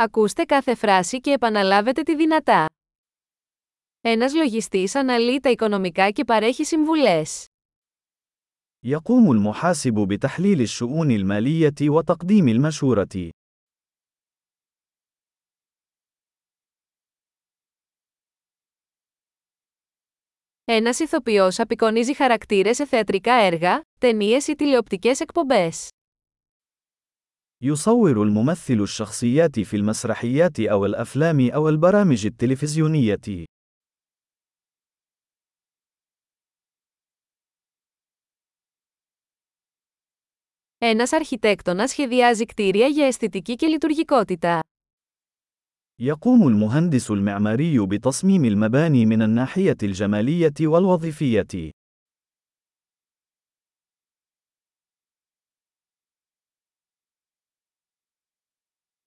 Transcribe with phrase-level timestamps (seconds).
[0.00, 2.66] Ακούστε κάθε φράση και επαναλάβετε τη δυνατά.
[4.00, 7.46] Ένας λογιστής αναλύει τα οικονομικά και παρέχει συμβουλές.
[8.84, 13.30] يقوم المحاسب بتحليل الشؤون المالية وتقديم المشورة.
[20.64, 25.88] Ένας ηθοποιός απεικονίζει χαρακτήρες σε θεατρικά έργα, ταινίες ή τηλεοπτικές εκπομπές.
[27.63, 33.45] يصور الممثل الشخصيات في المسرحيات أو الأفلام أو البرامج التلفزيونية.
[40.85, 44.59] Ένας αρχιτέκτονας σχεδιάζει κτίρια για αισθητική και λειτουργικότητα.
[45.99, 51.71] يقوم المهندس المعماري بتصميم المباني من الناحية الجمالية والوظيفية.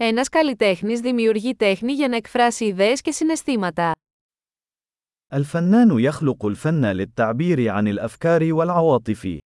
[0.01, 3.93] Ένας καλλιτέχνης δημιουργεί τέχνη για να εκφράσει ιδέες και συναισθήματα.
[5.33, 9.39] الفنان يخلق الفن للتعبير عن الأفكار والعواطف.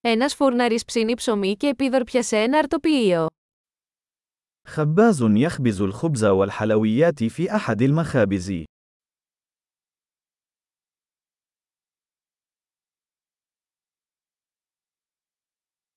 [0.00, 3.26] Ένας φούρναρης ψήνει ψωμί και επίδορπια σε ένα αρτοποιείο.
[4.66, 8.64] خباز يخبز الخبز والحلويات في أحد المخابز.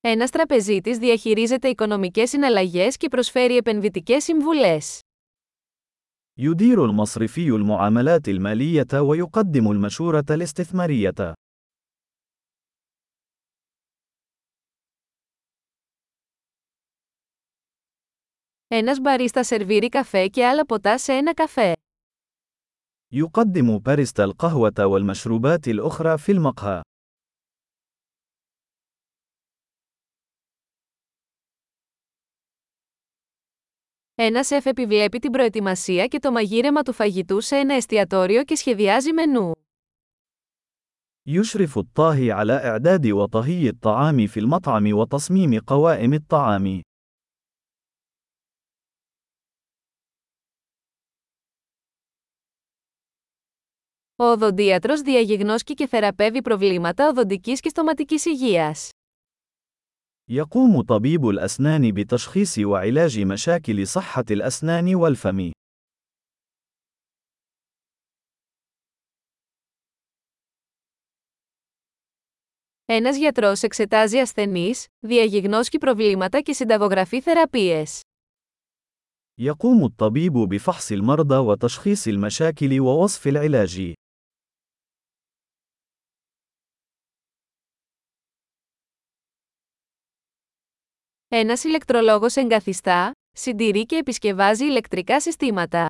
[0.02, 5.00] Ένας τραπεζίτης διαχειρίζεται οικονομικές συναλλαγές και προσφέρει επενδυτικές συμβουλές.
[6.40, 11.14] يدير المصرفي المعاملات المالية ويقدم المشورة الاستثمارية.
[18.67, 21.73] Ένας μπαρίστα σερβίρει καφέ και άλλα ποτά σε ένα καφέ.
[23.12, 26.81] يقدم باريستا القهوة والمشروبات الأخرى في المقهى.
[34.22, 39.13] Ένα σεφ επιβλέπει την προετοιμασία και το μαγείρεμα του φαγητού σε ένα εστιατόριο και σχεδιάζει
[39.13, 39.52] μενού.
[41.30, 46.81] يشرف الطاهي على إعداد وطهي الطعام في المطعم وتصميم قوائم الطعام.
[54.19, 58.90] Ο οδοντίατρος διαγιγνώσκει και θεραπεύει προβλήματα οδοντικής και στοματικής υγείας.
[60.31, 65.52] يقوم طبيب الأسنان بتشخيص وعلاج مشاكل صحة الأسنان والفم.
[72.90, 78.02] Ένας γιατρός εξετάζει ασθενείς, διαγιγνώσκει προβλήματα και συνταγογραφεί θεραπείες.
[79.40, 83.94] يقوم الطبيب بفحص المرضى وتشخيص المشاكل ووصف العلاج.
[91.31, 95.90] Ένας ηλεκτρολόγος εγκαθιστά, συντηρεί και επισκευάζει ηλεκτρικά συστήματα.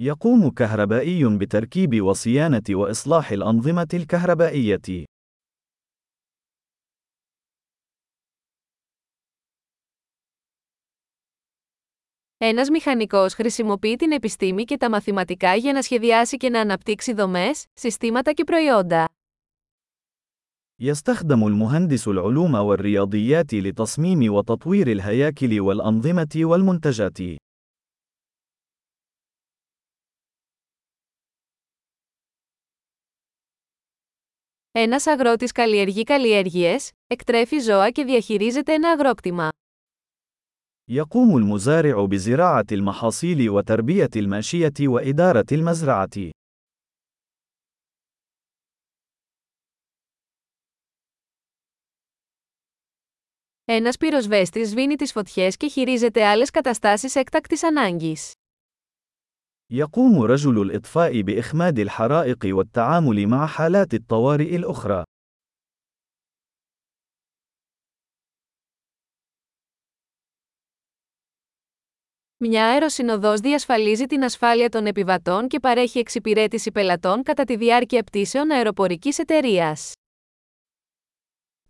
[0.00, 5.04] يقوم كهربائي بتركيب وصيانة وإصلاح الأنظمة الكهربائية.
[12.38, 17.64] Ένας μηχανικός χρησιμοποιεί την επιστήμη και τα μαθηματικά για να σχεδιάσει και να αναπτύξει δομές,
[17.74, 19.04] συστήματα και προϊόντα.
[20.82, 27.18] يستخدم المهندس العلوم والرياضيات لتصميم وتطوير الهياكل والأنظمة والمنتجات.
[34.72, 39.48] Ένας αγρότης καλλιεργεί καλλιέργειες, εκτρέφει ζώα και διαχειρίζεται ένα αγρόκτημα.
[40.90, 46.30] يقوم المزارع بزراعة المحاصيل وتربية الماشية وإدارة المزرعة.
[53.64, 58.32] Ένας πυροσβέστης σβήνει τις φωτιές και χειρίζεται άλλες καταστάσεις έκτακτης ανάγκης.
[59.72, 65.02] يقوم رجل الإطفاء بإخماد الحرائق والتعامل مع حالات الطوارئ الأخرى.
[72.36, 78.50] Μια αεροσυνοδός διασφαλίζει την ασφάλεια των επιβατών και παρέχει εξυπηρέτηση πελατών κατά τη διάρκεια πτήσεων
[78.50, 79.92] αεροπορικής εταιρείας.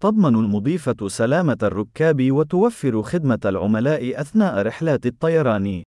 [0.04, 5.82] تضمن المضيفة سلامة الركاب وتوفر خدمة العملاء أثناء رحلات الطيران.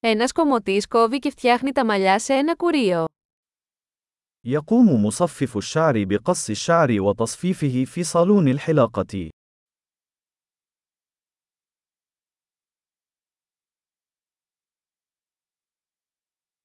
[0.00, 3.04] Ένας κομμωτής κόβει και φτιάχνει τα μαλλιά σε ένα κουρίο.
[4.46, 9.28] يقوم مصفف الشعر بقص الشعر وتصفيفه في صالون الحلاقة.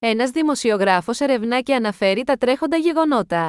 [0.03, 3.47] Ένας δημοσιογράφος ερευνά και αναφέρει τα τρέχοντα γεγονότα.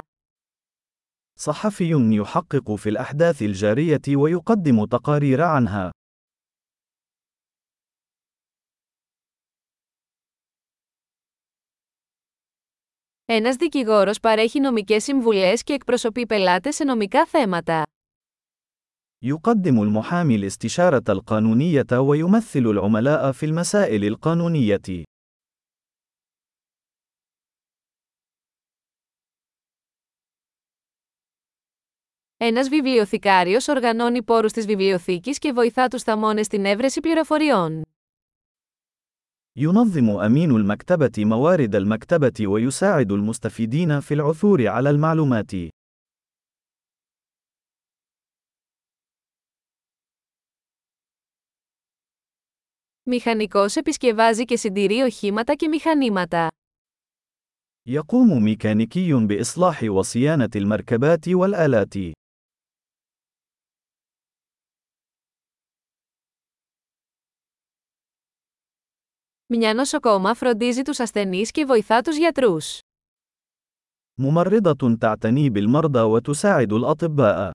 [1.38, 5.90] صحفي يحقق في الأحداث الجارية ويقدم تقارير عنها.
[13.24, 17.82] Ένας δικηγόρος παρέχει νομικές συμβουλές και εκπροσωπεί πελάτες σε νομικά θέματα.
[19.22, 25.04] يقدم المحامي الاستشارة القانونية ويمثل العملاء في المسائل القانونية.
[32.36, 37.82] Ένας βιβλιοθηκάριος οργανώνει πόρους της βιβλιοθήκης και βοηθά τους θαμώνες στην έβρεση πληροφοριών.
[39.54, 45.50] ينظم أمين المكتبة موارد المكتبة ويساعد المستفيدين في العثور على المعلومات.
[53.02, 56.48] Μηχανικός επισκευάζει και συντηρεί οχήματα και μηχανήματα.
[57.88, 61.94] يقوم ميكانيكي بإصلاح وصيانة المركبات والآلات.
[69.46, 72.78] Μια νοσοκόμα φροντίζει τους ασθενείς και βοηθά τους γιατρούς.
[74.14, 77.50] ممرضة تعتني بالمرضى وتساعد الأطباء.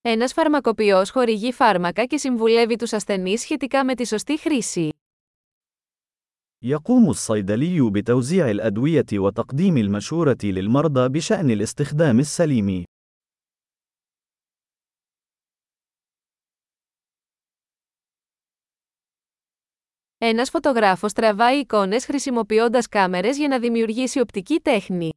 [0.00, 4.88] Ένας φαρμακοποιός χορηγεί φάρμακα και συμβουλεύει τους ασθενείς σχετικά με τη σωστή χρήση.
[6.64, 12.84] يقوم الصيدلي بتوزيع الأدوية وتقديم المشورة للمرضى بشأن الاستخدام السليم.
[20.20, 25.10] Ένας φωτογράφος τραβάει εικόνες χρησιμοποιώντας κάμερες για να δημιουργήσει οπτική τέχνη.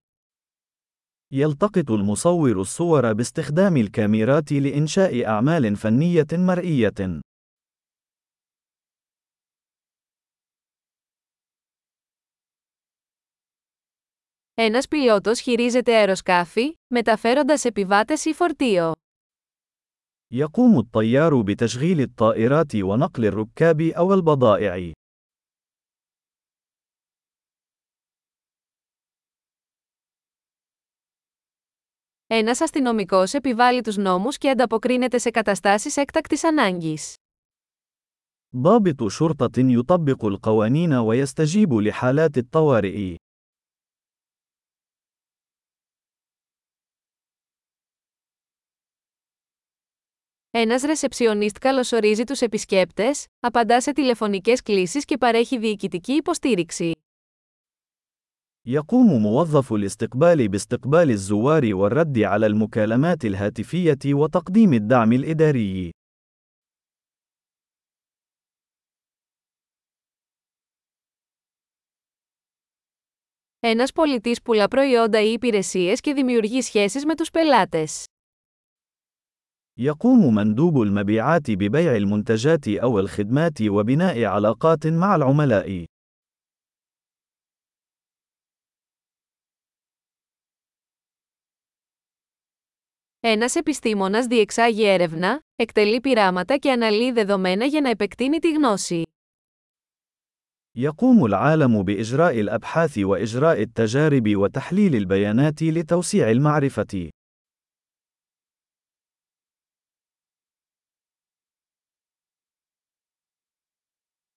[1.31, 7.19] يلتقط المصور الصور باستخدام الكاميرات لإنشاء أعمال فنية مرئية.
[14.54, 18.92] Ένας πιλότος χειρίζεται αεροσκάφη, μεταφέροντας επιβάτες ή φορτίο.
[20.33, 24.94] يقوم الطيار بتشغيل الطائرات ونقل الركاب أو البضائع.
[32.31, 37.16] Ένας αστυνομικός επιβάλλει τους νόμους και ανταποκρίνεται σε καταστάσεις έκτακτης ανάγκης.
[38.57, 43.16] ضابط شرطة يطبق القوانين ويستجيب لحالات الطوارئ.
[50.54, 56.92] Ένας ρεσεψιονίστ καλωσορίζει τους επισκέπτες, απαντά σε τηλεφωνικές κλήσεις και παρέχει διοικητική υποστήριξη.
[58.68, 65.89] يقوم موظف الاستقبال باستقبال الزوار والرد على المكالمات الهاتفية وتقديم الدعم الإداري.
[73.60, 78.06] Ένας πολιτής πουλά προϊόντα ή υπηρεσίες και δημιουργεί σχέσεις με τους πελάτες.
[79.80, 85.86] يقوم مندوب المبيعات ببيع المنتجات أو الخدمات وبناء علاقات مع العملاء.
[93.21, 99.04] Ένας επιστήμονας διεξάγει έρευνα, εκτελεί πειράματα και αναλύει δεδομένα για να επεκτείνει τη γνώση.
[100.78, 107.09] يقوم العالم بإجراء الأبحاث وإجراء التجارب وتحليل البيانات لتوسيع المعرفة.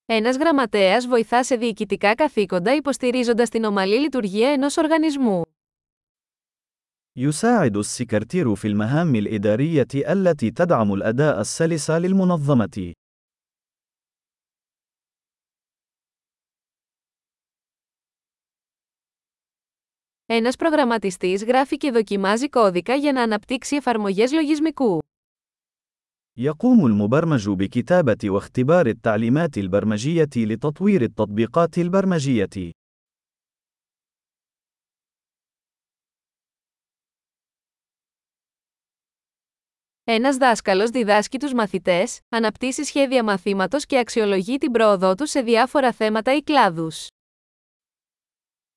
[0.06, 5.42] Ένας γραμματέας βοηθά σε διοικητικά καθήκοντα υποστηρίζοντας την ομαλή λειτουργία ενός οργανισμού.
[7.16, 12.92] يساعد السكرتير في المهام الإدارية التي تدعم الأداء السلس للمنظمة.
[20.26, 24.98] Ένας προγραμματιστής γράφει και δοκιμάζει κώδικα για να αναπτύξει εφαρμογές λογισμικού.
[26.36, 32.72] يقوم المبرمج بكتابة واختبار التعليمات البرمجية لتطوير التطبيقات البرمجية.
[40.04, 45.92] Ένας δάσκαλος διδάσκει τους μαθητές, αναπτύσσει σχέδια μαθήματος και αξιολογεί την πρόοδό τους σε διάφορα
[45.92, 47.06] θέματα ή κλάδους.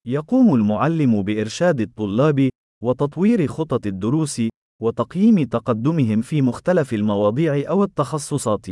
[0.08, 2.48] يقوم المعلم بإرشاد الطلاب
[2.84, 4.40] وتطوير خطط الدروس
[4.82, 8.66] وتقييم تقدمهم في مختلف المواضيع أو التخصصات.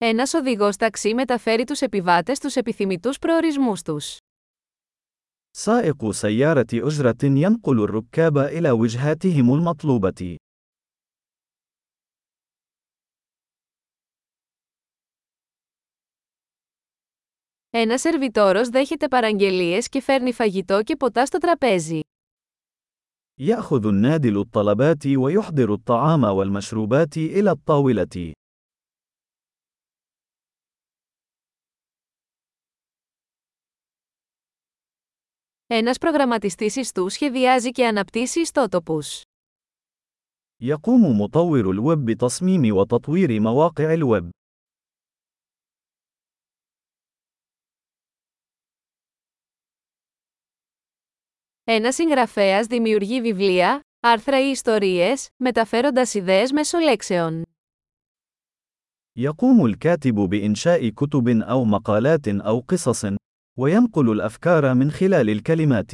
[0.00, 4.16] Ένας οδηγός ταξί μεταφέρει τους επιβάτες στους επιθυμητούς προορισμούς τους.
[5.50, 10.36] سائق سيارة أجرة ينقل الركاب إلى وجهاتهم المطلوبة.
[17.72, 22.00] Ένα σερβιτόρος δέχεται παραγγελίες και φέρνει φαγητό και ποτά στο τραπέζι.
[23.40, 28.32] يأخذ النادل الطلبات ويحضر الطعام والمشروبات إلى الطاولة.
[35.66, 39.22] Ένας προγραμματιστής ιστού σχεδιάζει και αναπτύσσει ιστότοπους.
[40.62, 44.30] يقوم مطور الويب بتصميم وتطوير مواقع الويب.
[51.64, 57.42] Ένα συγγραφέα δημιουργεί βιβλία, άρθρα ή ιστορίες, μεταφέροντας ιδέες μέσω λέξεων.
[59.18, 63.04] يقوم الكاتب بإنشاء كتب أو مقالات أو قصص،
[63.58, 65.92] وينقل الأفكار من خلال الكلمات.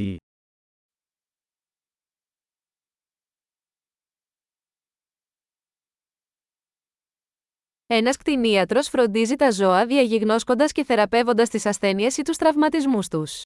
[7.87, 13.43] Ένας κτηνίατρος φροντίζει τα ζώα διαγιγνώσκοντας και θεραπεύοντας τις ασθένειες ή τους τραυματισμούς τους.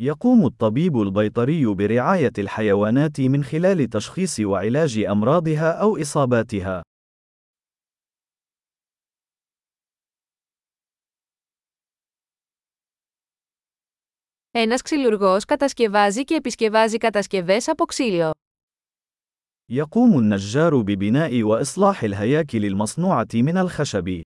[0.00, 6.82] يقوم الطبيب البيطري برعاية الحيوانات من خلال تشخيص وعلاج أمراضها أو إصاباتها.
[14.50, 18.30] Ένας ξυλουργός κατασκευάζει και επισκευάζει κατασκευές από ξύλο.
[19.70, 24.22] يقوم النجار ببناء وإصلاح الهياكل المصنوعة من الخشب.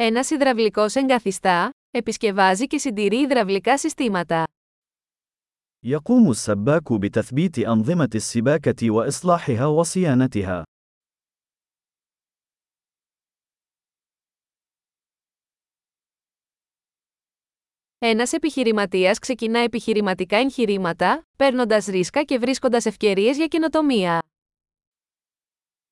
[0.00, 4.44] Ένας υδραυλικός εγκαθιστά, επισκευάζει και συντηρεί υδραυλικά συστήματα.
[5.84, 10.62] يقوم السباك بتثبيت أنظمة السباكة وإصلاحها وصيانتها.
[17.98, 24.18] Ένας επιχειρηματίας ξεκινά επιχειρηματικά εγχειρήματα, παίρνοντας ρίσκα και βρίσκοντας ευκαιρίες για καινοτομία.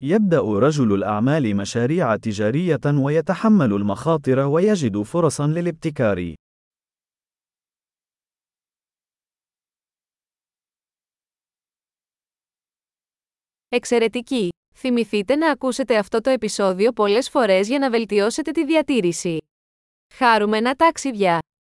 [0.03, 6.35] يبدأ رجل الأعمال مشاريع تجارية ويتحمل المخاطر ويجد فرصا للابتكار.
[13.69, 14.49] Εξαιρετική!
[14.75, 19.39] Θυμηθείτε να ακούσετε αυτό το επεισόδιο πολλές φορές για να βελτιώσετε τη διατήρηση.
[20.15, 21.45] Χάρουμενα ταξίδια!